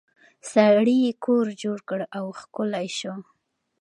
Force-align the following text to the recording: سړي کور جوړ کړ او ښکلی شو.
سړي 0.51 0.99
کور 1.25 1.45
جوړ 1.61 1.79
کړ 1.89 1.99
او 2.17 2.25
ښکلی 2.39 2.87
شو. 2.97 3.15